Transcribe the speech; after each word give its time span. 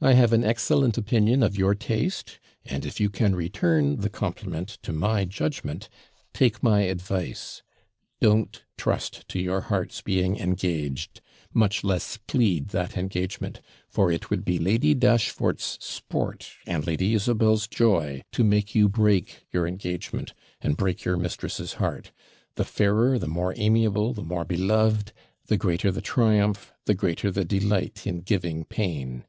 'I 0.00 0.12
have 0.12 0.32
an 0.32 0.44
excellent 0.44 0.96
opinion 0.96 1.42
of 1.42 1.58
your 1.58 1.74
taste; 1.74 2.38
and 2.64 2.86
if 2.86 3.00
you 3.00 3.10
can 3.10 3.34
return 3.34 3.96
the 3.96 4.08
compliment 4.08 4.68
to 4.84 4.92
my 4.92 5.24
judgment, 5.24 5.88
take 6.32 6.62
my 6.62 6.82
advice: 6.82 7.64
don't 8.20 8.62
trust 8.78 9.26
to 9.30 9.40
your 9.40 9.62
heart's 9.62 10.00
being 10.00 10.36
engaged, 10.36 11.20
much 11.52 11.82
less 11.82 12.16
plead 12.28 12.68
that 12.68 12.96
engagement; 12.96 13.60
for 13.88 14.12
it 14.12 14.30
would 14.30 14.44
be 14.44 14.56
Lady 14.56 14.94
Dashfort's 14.94 15.78
sport, 15.84 16.48
and 16.64 16.86
Lady 16.86 17.12
Isabel's 17.12 17.66
joy, 17.66 18.22
to 18.30 18.44
make 18.44 18.76
you 18.76 18.88
break 18.88 19.48
your 19.50 19.66
engagement, 19.66 20.32
and 20.60 20.76
break 20.76 21.04
your 21.04 21.16
mistress's 21.16 21.72
heart; 21.72 22.12
the 22.54 22.64
fairer, 22.64 23.18
the 23.18 23.26
more 23.26 23.52
amiable, 23.56 24.12
the 24.14 24.22
more 24.22 24.44
beloved, 24.44 25.12
the 25.46 25.56
greater 25.56 25.90
the 25.90 26.00
triumph, 26.00 26.72
the 26.84 26.94
greater 26.94 27.32
the 27.32 27.44
delight 27.44 28.06
in 28.06 28.20
giving 28.20 28.62
pain. 28.64 29.24